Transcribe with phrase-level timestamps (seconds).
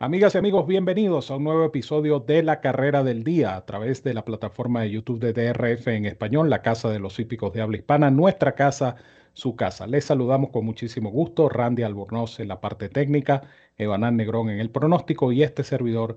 [0.00, 4.04] Amigas y amigos, bienvenidos a un nuevo episodio de La Carrera del Día a través
[4.04, 7.62] de la plataforma de YouTube de DRF en español, la Casa de los Hípicos de
[7.62, 8.94] Habla Hispana, nuestra casa,
[9.32, 9.88] su casa.
[9.88, 13.42] Les saludamos con muchísimo gusto, Randy Albornoz en la parte técnica,
[13.76, 16.14] Evanán Negrón en el pronóstico y este servidor,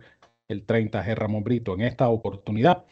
[0.47, 1.73] el 30G Ramón Brito.
[1.73, 2.85] En esta oportunidad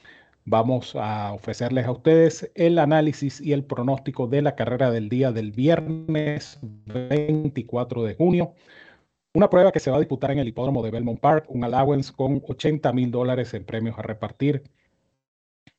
[0.45, 5.31] vamos a ofrecerles a ustedes el análisis y el pronóstico de la carrera del día
[5.31, 8.55] del viernes 24 de junio
[9.34, 12.11] una prueba que se va a disputar en el hipódromo de Belmont Park, un allowance
[12.14, 14.64] con 80 mil dólares en premios a repartir.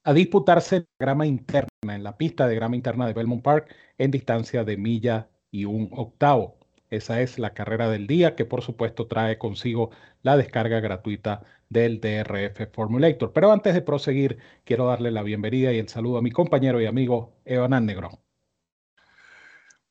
[0.04, 3.74] A disputarse en la grama interna, en la pista de grama interna de Belmont Park,
[3.98, 6.58] en distancia de milla y un octavo.
[6.90, 9.90] Esa es la carrera del día que por supuesto trae consigo
[10.22, 13.32] la descarga gratuita del DRF Formulator.
[13.32, 16.86] Pero antes de proseguir, quiero darle la bienvenida y el saludo a mi compañero y
[16.86, 18.29] amigo Evanán Negrón.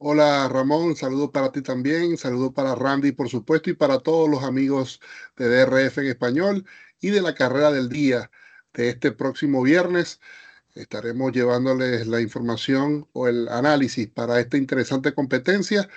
[0.01, 4.43] Hola Ramón, saludo para ti también, saludo para Randy por supuesto y para todos los
[4.43, 5.01] amigos
[5.35, 6.65] de DRF en español
[7.01, 8.31] y de la carrera del día
[8.73, 10.21] de este próximo viernes.
[10.73, 15.89] Estaremos llevándoles la información o el análisis para esta interesante competencia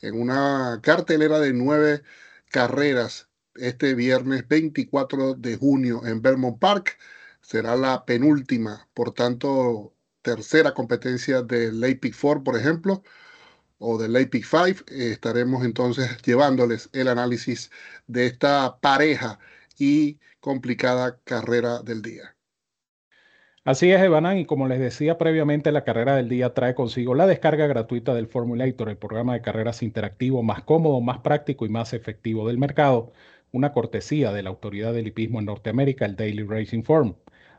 [0.00, 2.02] en una cartelera de nueve
[2.50, 6.98] carreras este viernes 24 de junio en Belmont Park.
[7.40, 13.04] Será la penúltima, por tanto, tercera competencia del Lake Four, por ejemplo
[13.78, 14.90] o del APIC 5.
[14.90, 17.70] estaremos entonces llevándoles el análisis
[18.06, 19.38] de esta pareja
[19.78, 22.34] y complicada carrera del día.
[23.66, 27.26] Así es, Evanán, y como les decía previamente, la carrera del día trae consigo la
[27.26, 31.94] descarga gratuita del Formulator, el programa de carreras interactivo más cómodo, más práctico y más
[31.94, 33.12] efectivo del mercado,
[33.52, 37.14] una cortesía de la autoridad del hipismo en Norteamérica, el Daily Racing Form.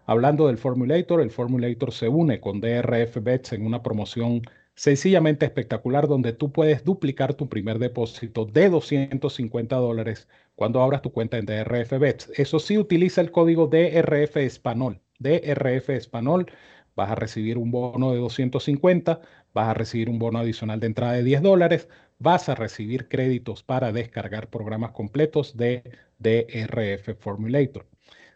[0.06, 4.44] Hablando del Formulator, el Formulator se une con DRF Bets en una promoción
[4.76, 11.12] sencillamente espectacular donde tú puedes duplicar tu primer depósito de 250 dólares cuando abras tu
[11.12, 12.32] cuenta en DRF Bets.
[12.36, 15.02] Eso sí, utiliza el código DRF Español.
[15.20, 16.52] DRF Español,
[16.96, 19.22] vas a recibir un bono de 250,
[19.54, 21.90] vas a recibir un bono adicional de entrada de 10 dólares,
[22.20, 25.84] vas a recibir créditos para descargar programas completos de
[26.20, 27.88] DRF Formulator.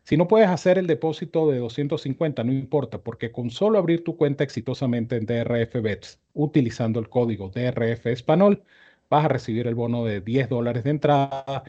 [0.09, 4.17] Si no puedes hacer el depósito de 250, no importa, porque con solo abrir tu
[4.17, 8.63] cuenta exitosamente en DRF Bets utilizando el código DRF Español,
[9.07, 11.63] vas a recibir el bono de 10 dólares de entrada.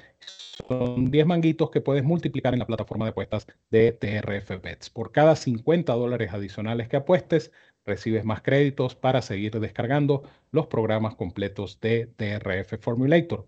[0.67, 4.89] Son 10 manguitos que puedes multiplicar en la plataforma de apuestas de DRF Bets.
[4.89, 7.53] Por cada 50 dólares adicionales que apuestes,
[7.85, 13.45] recibes más créditos para seguir descargando los programas completos de DRF Formulator.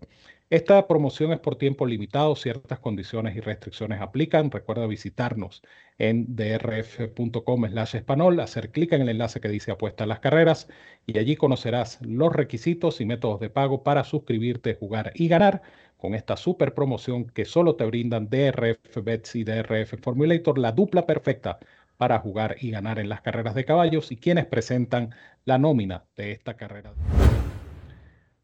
[0.49, 4.51] Esta promoción es por tiempo limitado, ciertas condiciones y restricciones aplican.
[4.51, 5.63] Recuerda visitarnos
[5.97, 10.67] en drf.com slash español, hacer clic en el enlace que dice apuesta a las carreras
[11.07, 15.63] y allí conocerás los requisitos y métodos de pago para suscribirte, jugar y ganar
[15.97, 21.05] con esta super promoción que solo te brindan DRF Bets y DRF Formulator, la dupla
[21.05, 21.57] perfecta
[21.97, 25.15] para jugar y ganar en las carreras de caballos y quienes presentan
[25.45, 26.93] la nómina de esta carrera.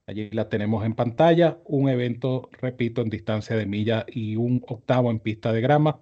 [0.10, 5.12] Allí la tenemos en pantalla, un evento, repito, en distancia de milla y un octavo
[5.12, 6.00] en pista de grama,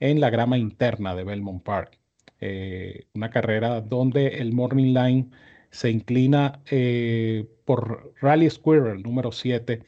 [0.00, 1.98] en la grama interna de Belmont Park.
[2.40, 5.30] Eh, una carrera donde el Morning Line
[5.70, 9.82] se inclina eh, por Rally Squirrel número 7,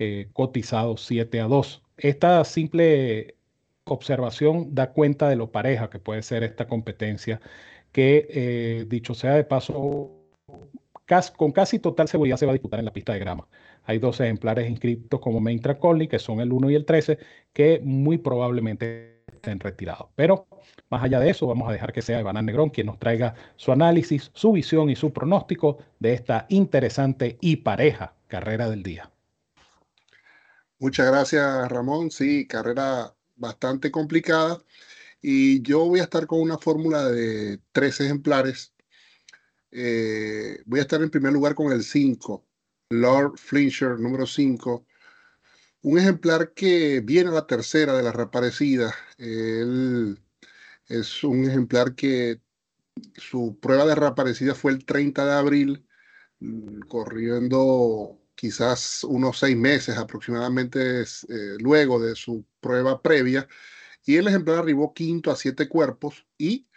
[0.00, 1.84] eh, cotizado 7 a 2.
[1.96, 3.36] Esta simple
[3.84, 7.40] observación da cuenta de lo pareja que puede ser esta competencia,
[7.92, 10.24] que dicho sea de paso,
[11.36, 13.46] con casi total seguridad se va a disputar en la pista de grama.
[13.84, 17.18] Hay dos ejemplares inscritos como Main Track que son el 1 y el 13,
[17.52, 20.08] que muy probablemente estén retirados.
[20.14, 20.46] Pero
[20.88, 23.72] más allá de eso, vamos a dejar que sea Iván Negrón quien nos traiga su
[23.72, 29.10] análisis, su visión y su pronóstico de esta interesante y pareja carrera del día.
[30.78, 32.10] Muchas gracias, Ramón.
[32.10, 34.62] Sí, carrera bastante complicada.
[35.20, 38.73] Y yo voy a estar con una fórmula de tres ejemplares
[39.74, 42.46] eh, voy a estar en primer lugar con el 5,
[42.90, 44.86] Lord Flincher, número 5.
[45.82, 48.94] Un ejemplar que viene a la tercera de las reaparecidas.
[49.18, 50.18] Él
[50.86, 52.40] es un ejemplar que
[53.16, 55.86] su prueba de reaparecida fue el 30 de abril,
[56.40, 63.48] mm, corriendo quizás unos seis meses aproximadamente eh, luego de su prueba previa.
[64.06, 66.68] Y el ejemplar arribó quinto a siete cuerpos y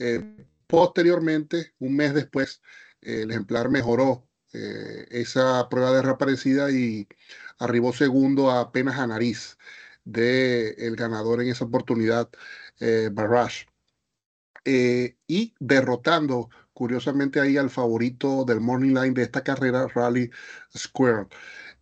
[0.00, 2.62] eh, Posteriormente, un mes después,
[3.00, 7.08] el ejemplar mejoró eh, esa prueba de reaparecida y
[7.58, 9.58] arribó segundo apenas a nariz
[10.04, 12.30] del ganador en esa oportunidad,
[12.80, 13.66] eh, Barrage.
[14.64, 20.30] Eh, y derrotando curiosamente ahí al favorito del Morning Line de esta carrera, Rally
[20.76, 21.28] Square.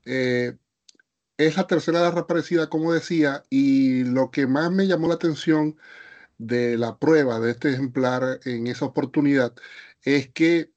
[0.04, 5.76] es la tercera reaparecida, como decía, y lo que más me llamó la atención
[6.38, 9.54] de la prueba de este ejemplar en esa oportunidad
[10.02, 10.70] es que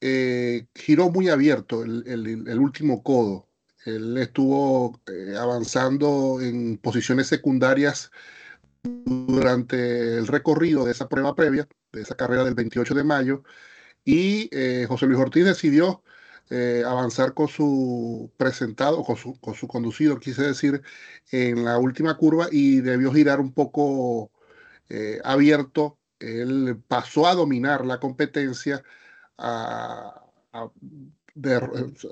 [0.00, 3.48] eh, giró muy abierto el, último codo.
[3.86, 8.10] Él estuvo eh, avanzando en posiciones secundarias
[8.82, 13.44] durante el recorrido de esa prueba previa, de esa carrera del 28 de mayo,
[14.04, 16.02] y eh, José Luis Ortiz decidió
[16.86, 20.82] avanzar con su presentado, con su, con su conducido, quise decir,
[21.32, 24.30] en la última curva y debió girar un poco
[25.22, 25.98] abierto.
[26.18, 28.82] Él pasó a dominar la competencia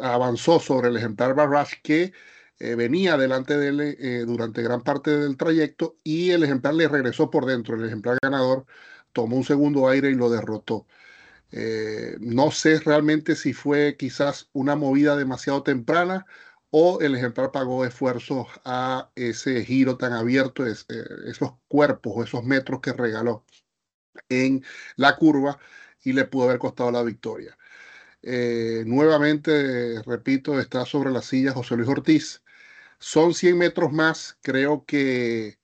[0.00, 2.12] avanzó sobre el ejemplar Barrage que
[2.58, 6.86] eh, venía delante de él eh, durante gran parte del trayecto y el ejemplar le
[6.86, 7.74] regresó por dentro.
[7.74, 8.66] El ejemplar ganador
[9.12, 10.86] tomó un segundo aire y lo derrotó.
[11.50, 16.24] Eh, no sé realmente si fue quizás una movida demasiado temprana
[16.74, 22.80] o el ejemplar pagó esfuerzos a ese giro tan abierto, esos cuerpos o esos metros
[22.80, 23.44] que regaló
[24.30, 24.64] en
[24.96, 25.58] la curva
[26.02, 27.58] y le pudo haber costado la victoria.
[28.22, 32.42] Eh, nuevamente, repito, está sobre la silla José Luis Ortiz.
[32.98, 34.38] Son 100 metros más.
[34.42, 35.58] Creo que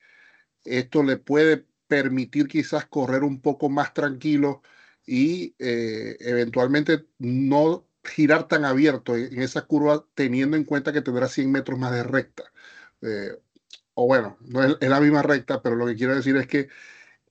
[0.65, 4.63] esto le puede permitir quizás correr un poco más tranquilo
[5.07, 11.29] y eh, eventualmente no girar tan abierto en, esa curva teniendo en cuenta que tendrá
[11.29, 12.45] 100 metros más de recta.
[13.03, 13.39] Eh,
[13.95, 16.69] o bueno, no es, la misma recta, pero lo que quiero decir es que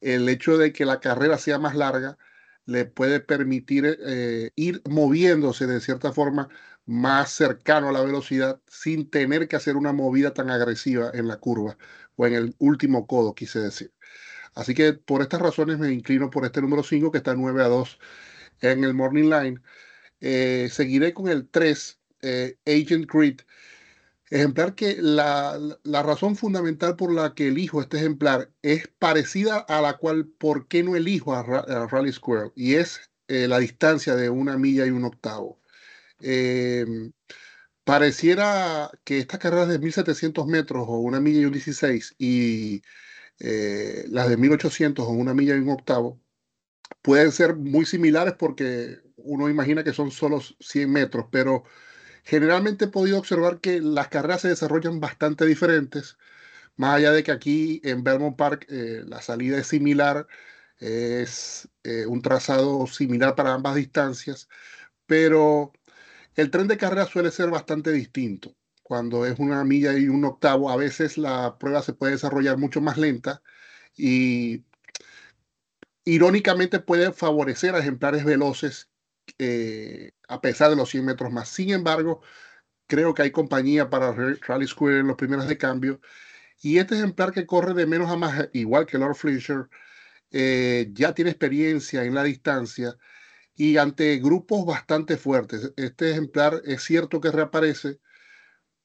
[0.01, 2.18] el hecho de que la carrera sea más larga
[2.65, 6.50] le puede permitir eh, ir moviéndose de cierta forma
[6.85, 11.38] más cercano a la velocidad sin tener que hacer una movida tan agresiva en la
[11.38, 11.77] curva
[12.15, 13.94] o en el último codo, quise decir.
[14.56, 17.68] Así que por estas razones me inclino por este número 5 que está 9 a
[17.68, 18.00] 2
[18.62, 19.62] en el Morning Line.
[20.22, 23.42] Eh, seguiré con el 3, eh, Agent Creed
[24.30, 29.98] Ejemplar que la, razón fundamental por la que elijo este ejemplar es parecida a la
[29.98, 31.44] cual por qué no elijo a,
[31.88, 33.00] Rally Squirrel y es
[33.30, 35.62] eh, la distancia de una milla y un octavo.
[36.20, 37.13] Em,
[37.86, 42.81] pareciera que estas carreras de 1700 metros o una milla y un 16 y
[44.10, 46.20] las de 1800 o una milla y un octavo
[47.02, 51.63] pueden ser muy similares porque uno imagina que son solo 100 metros, pero
[52.27, 56.18] Generalmente he podido observar que las carreras se desarrollan bastante diferentes,
[56.75, 60.27] más allá de que aquí en Belmont Park eh, la salida es similar,
[60.79, 64.50] es eh, un trazado similar para ambas distancias,
[65.06, 65.74] pero
[66.35, 68.56] el tren de carrera suele ser bastante distinto.
[68.83, 72.81] Cuando es una milla y un octavo, a veces la prueba se puede desarrollar mucho
[72.81, 73.41] más lenta
[73.97, 74.65] y
[76.06, 78.89] irónicamente puede favorecer a ejemplares veloces
[79.39, 81.50] eh, a pesar de los 100 metros más.
[81.50, 82.21] Sin embargo,
[82.88, 86.01] creo que hay compañía para Rally Square en los primeros de cambio.
[86.62, 89.69] Y este ejemplar que corre de menos a más, igual que Lord Fletcher,
[90.31, 92.97] eh, ya tiene experiencia en la distancia
[93.56, 95.74] y ante grupos bastante fuertes.
[95.77, 98.00] Este ejemplar es cierto que reaparece,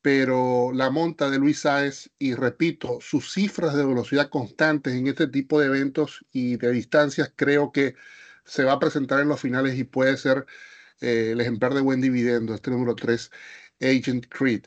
[0.03, 5.29] pero la monta de Luis Sáez y repito, sus cifras de velocidad constantes en este
[5.29, 7.95] tipo de eventos y de distancias creo que
[8.45, 10.47] se va a presentar en los finales y puede ser
[11.01, 13.31] eh, el ejemplar de buen dividendo, este número 3,
[13.81, 14.65] Agent Creed.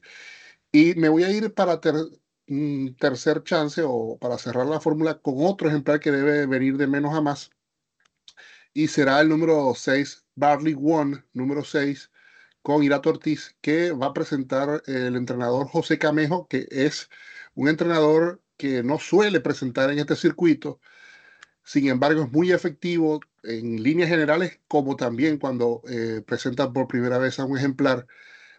[0.72, 1.80] Y me voy a ir para
[2.48, 6.88] un tercer chance o para cerrar la fórmula con otro ejemplar que debe venir de
[6.88, 7.52] menos a más.
[8.74, 12.12] Y será el número 6, Barley One, número 6,
[12.62, 17.10] con Irato Ortiz, que va a presentar el entrenador José Camejo, que es
[17.54, 20.80] un entrenador que no suele presentar en este circuito.
[21.66, 27.18] Sin embargo, es muy efectivo, en líneas generales, como también cuando eh, presentan por primera
[27.18, 28.08] vez a un ejemplar,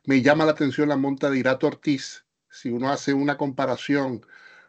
[0.07, 2.27] me llama la atención la monta de Irato Ortiz.
[2.51, 4.27] Si uno hace una comparación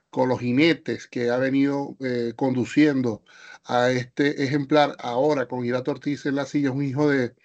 [0.09, 3.23] con los jinetes que ha venido eh, conduciendo
[3.65, 7.35] a este ejemplar ahora con Irato Ortiz en la silla, es un hijo de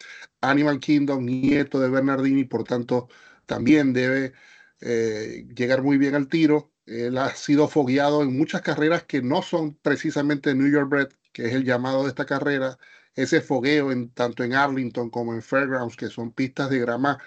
[0.42, 3.08] Animal Kingdom, nieto de Bernardini, por tanto
[3.46, 4.32] también debe
[4.80, 6.71] eh, llegar muy bien al tiro.
[6.92, 11.46] Él ha sido fogueado en muchas carreras que no son precisamente New York Bred, que
[11.46, 12.78] es el llamado de esta carrera,
[13.14, 17.18] ese fogueo en, tanto en Arlington como en Fairgrounds, que son pistas de grama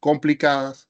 [0.00, 0.88] complicadas,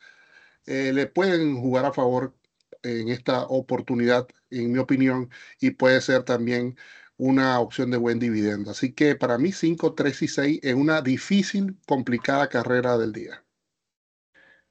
[0.67, 2.35] eh, le pueden jugar a favor
[2.83, 5.31] en esta oportunidad, en mi opinión,
[5.61, 6.77] y puede ser también
[7.19, 8.71] una opción de buen dividendo.
[8.73, 13.46] Así que para mí 5, 3 y 6 en una difícil, complicada carrera del día.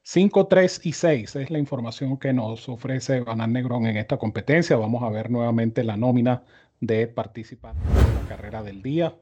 [0.08, 4.76] 5, 3 y 6 es la información que nos ofrece Banán Negrón en esta competencia.
[4.76, 6.44] Vamos a ver nuevamente la nómina
[6.78, 9.16] de participantes en la carrera del día.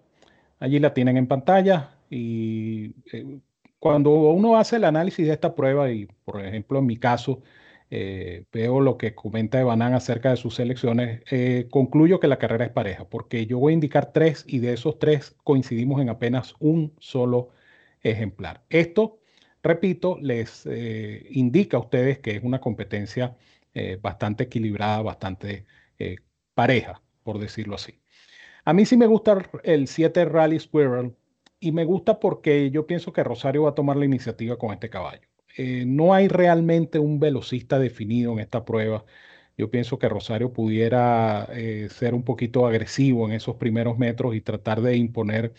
[0.60, 3.40] Allí la tienen en pantalla y eh,
[3.78, 7.40] cuando uno hace el análisis de esta prueba y por ejemplo en mi caso
[7.88, 12.66] eh, veo lo que comenta Evanán acerca de sus selecciones, eh, concluyo que la carrera
[12.66, 16.54] es pareja, porque yo voy a indicar tres y de esos tres coincidimos en apenas
[16.58, 17.48] un solo
[18.02, 18.64] ejemplar.
[18.68, 19.18] Esto,
[19.64, 23.36] repito, les eh, indica a ustedes que es una competencia
[24.00, 25.66] bastante equilibrada, bastante
[26.54, 28.00] pareja, por decirlo así.
[28.64, 31.16] A mí sí me gusta el 7 Rally Squirrel
[31.60, 34.90] y me gusta porque yo pienso que Rosario va a tomar la iniciativa con este
[34.90, 35.26] caballo.
[35.56, 39.04] Eh, no hay realmente un velocista definido en esta prueba.
[39.56, 44.40] Yo pienso que Rosario pudiera eh, ser un poquito agresivo en esos primeros metros y
[44.40, 45.54] tratar de imponer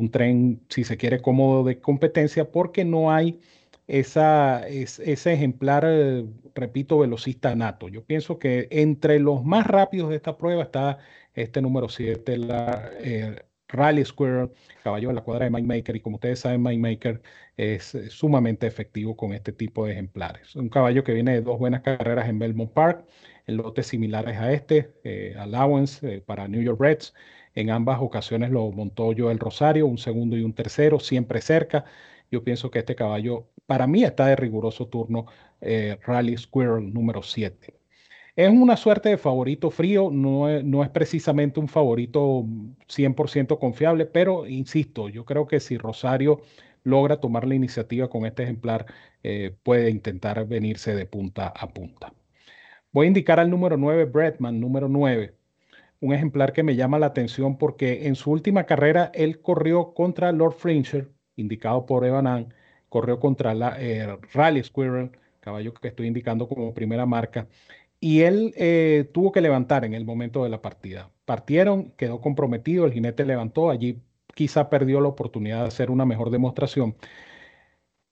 [0.00, 3.40] un tren, si se quiere, cómodo de competencia, porque no hay
[3.86, 7.88] esa, ese ejemplar, eh, repito, velocista nato.
[7.88, 10.98] Yo pienso que entre los más rápidos de esta prueba está
[11.34, 12.90] este número 7, la
[13.72, 14.50] Rally Squirrel,
[14.82, 15.96] caballo de la cuadra de Mike Maker.
[15.96, 17.22] Y como ustedes saben, Mike Maker
[17.56, 20.54] es sumamente efectivo con este tipo de ejemplares.
[20.56, 23.04] Un caballo que viene de dos buenas carreras en Belmont Park,
[23.46, 27.14] en lotes similares a este, eh, Allowance eh, para New York Reds.
[27.54, 31.84] En ambas ocasiones lo montó yo el Rosario, un segundo y un tercero, siempre cerca.
[32.30, 35.26] Yo pienso que este caballo, para mí, está de riguroso turno
[35.60, 37.74] eh, Rally Squirrel número 7.
[38.36, 42.44] Es una suerte de favorito frío, no es, no es precisamente un favorito
[42.88, 46.40] 100% confiable, pero insisto, yo creo que si Rosario
[46.84, 48.86] logra tomar la iniciativa con este ejemplar,
[49.22, 52.14] eh, puede intentar venirse de punta a punta.
[52.92, 55.34] Voy a indicar al número 9, Bretman, número 9,
[56.00, 60.32] un ejemplar que me llama la atención porque en su última carrera él corrió contra
[60.32, 62.52] Lord Fringer, indicado por Evan
[62.88, 67.48] corrió contra la eh, Rally Squirrel, caballo que estoy indicando como primera marca,
[68.00, 71.10] y él eh, tuvo que levantar en el momento de la partida.
[71.24, 74.02] Partieron, quedó comprometido, el jinete levantó, allí
[74.34, 76.96] quizá perdió la oportunidad de hacer una mejor demostración.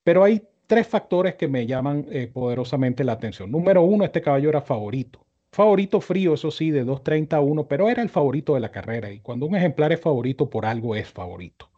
[0.03, 3.51] Pero hay tres factores que me llaman eh, poderosamente la atención.
[3.51, 5.28] Número uno, este caballo era favorito.
[5.53, 9.11] Favorito frío, eso sí, de 2.30 a 1, pero era el favorito de la carrera.
[9.11, 11.71] Y cuando un ejemplar es favorito, por algo es favorito.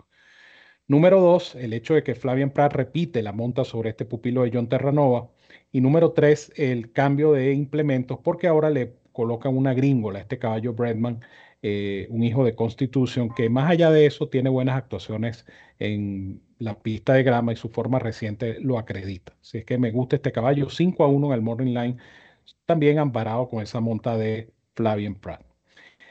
[0.86, 4.50] Número dos, el hecho de que Flavian Pratt repite la monta sobre este pupilo de
[4.52, 5.30] John Terranova.
[5.70, 10.38] Y número tres, el cambio de implementos, porque ahora le colocan una gringola a este
[10.40, 11.20] caballo Bredman,
[11.62, 15.46] eh, un hijo de Constitution, que más allá de eso tiene buenas actuaciones
[15.78, 19.36] en la pista de grama y su forma reciente lo acredita.
[19.40, 21.96] Así es que me gusta este caballo, 5 a 1 en el Morning Line,
[22.66, 25.42] también amparado con esa monta de Flavian Pratt.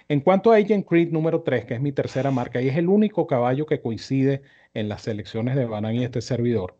[0.07, 2.89] En cuanto a Agent Creed número 3, que es mi tercera marca, y es el
[2.89, 4.41] único caballo que coincide
[4.73, 6.77] en las selecciones de Banan y este servidor,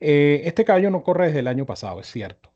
[0.00, 2.52] eh, este caballo no corre desde el año pasado, es cierto,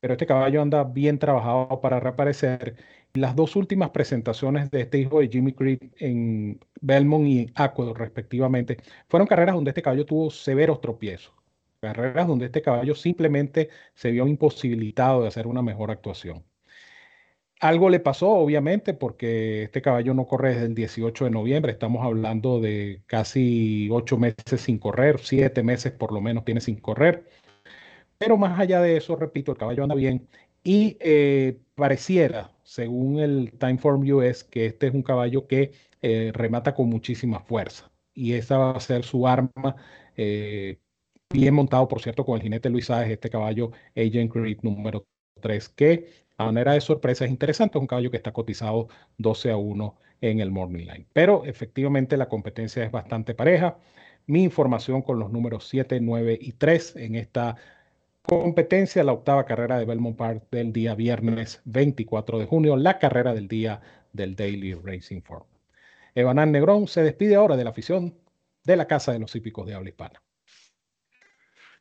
[0.00, 2.76] pero este caballo anda bien trabajado para reaparecer.
[3.14, 8.76] Las dos últimas presentaciones de este hijo de Jimmy Creed en Belmont y Aqueduct, respectivamente,
[9.08, 11.34] fueron carreras donde este caballo tuvo severos tropiezos.
[11.86, 16.44] Carreras donde este caballo simplemente se vio imposibilitado de hacer una mejor actuación.
[17.60, 21.72] Algo le pasó, obviamente, porque este caballo no corre desde el 18 de noviembre.
[21.72, 26.76] Estamos hablando de casi ocho meses sin correr, siete meses por lo menos tiene sin
[26.80, 27.24] correr.
[28.18, 30.28] Pero más allá de eso, repito, el caballo anda bien
[30.64, 36.74] y eh, pareciera, según el Timeform US, que este es un caballo que eh, remata
[36.74, 39.76] con muchísima fuerza y esa va a ser su arma.
[40.16, 40.80] Eh,
[41.30, 45.06] bien montado, por cierto, con el jinete Luis Sáez, este caballo Agent Creed número
[45.40, 49.50] 3, que a manera de sorpresa es interesante, es un caballo que está cotizado 12
[49.50, 51.06] a 1 en el Morning Line.
[51.12, 53.78] Pero efectivamente la competencia es bastante pareja.
[54.26, 57.56] Mi información con los números 7, 9 y 3 en esta
[58.22, 63.34] competencia, la octava carrera de Belmont Park del día viernes 24 de junio, la carrera
[63.34, 63.80] del día
[64.12, 65.46] del Daily Racing Form.
[66.14, 68.14] Evanán Negrón se despide ahora de la afición
[68.64, 70.25] de la Casa de los Hípicos de Habla Hispana.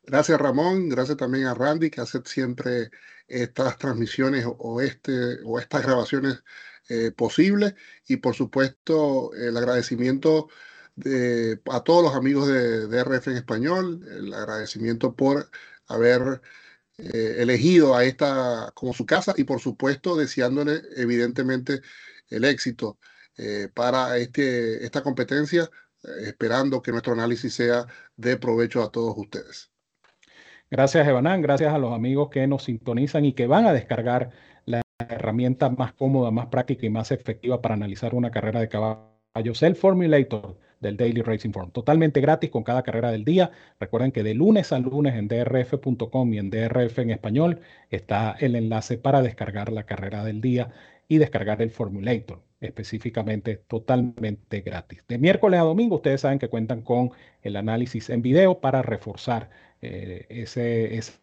[0.07, 2.91] Gracias Ramón, gracias también a Randy que hace siempre
[3.27, 6.43] estas transmisiones o, este, o estas grabaciones
[6.89, 7.73] eh, posibles
[8.07, 10.49] y por supuesto el agradecimiento
[10.95, 15.49] de, a todos los amigos de, RF en español, el agradecimiento por
[15.87, 16.41] haber
[16.97, 21.81] eh, elegido a esta como su casa y por supuesto deseándole evidentemente
[22.29, 22.99] el éxito
[23.37, 25.69] eh, para este, esta competencia,
[26.21, 29.74] esperando que nuestro análisis sea de provecho a todos ustedes.
[30.71, 31.41] Gracias, Evanán.
[31.41, 34.31] Gracias a los amigos que nos sintonizan y que van a descargar
[34.65, 39.63] la herramienta más cómoda, más práctica y más efectiva para analizar una carrera de caballos,
[39.63, 41.71] el Formulator del Daily Racing Form.
[41.71, 43.51] Totalmente gratis con cada carrera del día.
[43.79, 48.55] Recuerden que de lunes a lunes en drf.com y en drf en español está el
[48.55, 50.71] enlace para descargar la carrera del día
[51.07, 55.03] y descargar el Formulator específicamente totalmente gratis.
[55.07, 59.49] De miércoles a domingo ustedes saben que cuentan con el análisis en video para reforzar
[59.85, 61.13] eh, esa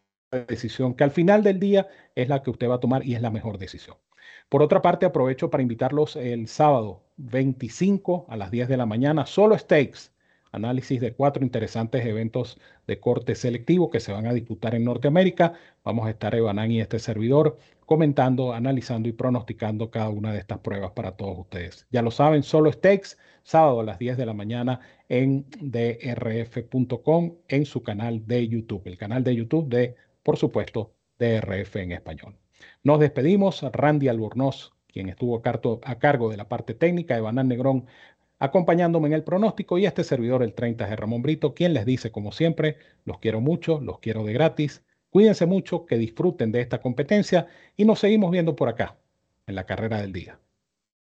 [0.49, 3.23] decisión que al final del día es la que usted va a tomar y es
[3.23, 3.97] la mejor decisión.
[4.49, 9.27] Por otra parte, aprovecho para invitarlos el sábado 25 a las 10 de la mañana,
[9.27, 10.11] solo stakes,
[10.53, 15.55] análisis de cuatro interesantes eventos de corte selectivo que se van a disputar en Norteamérica.
[15.83, 17.59] Vamos a estar Evanán y este servidor
[17.93, 21.87] comentando, analizando y pronosticando cada una de estas pruebas para todos ustedes.
[21.91, 24.81] Ya lo saben, solo stakes, sábado a las 10 de la mañana
[25.11, 31.77] en drf.com en su canal de YouTube, el canal de YouTube de, por supuesto, DRF
[31.77, 32.39] en español.
[32.83, 33.61] Nos despedimos.
[33.61, 35.43] Randy Albornoz, quien estuvo
[35.85, 37.85] a cargo de la parte técnica, Evanán Negrón
[38.39, 42.11] acompañándome en el pronóstico y este servidor, el 30 de Ramón Brito, quien les dice,
[42.11, 44.83] como siempre, los quiero mucho, los quiero de gratis.
[45.13, 48.97] Cuídense mucho, que disfruten de esta competencia y nos seguimos viendo por acá,
[49.47, 50.41] en la carrera del día.